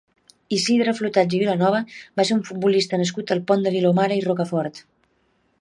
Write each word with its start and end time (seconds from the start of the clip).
Isidre 0.55 0.93
Flotats 0.99 1.35
i 1.39 1.41
Vilanova 1.43 1.83
va 2.21 2.27
ser 2.29 2.37
un 2.39 2.43
futbolista 2.49 3.01
nascut 3.03 3.37
al 3.37 3.45
Pont 3.53 3.69
de 3.69 3.75
Vilomara 3.79 4.21
i 4.23 4.29
Rocafort. 4.29 4.83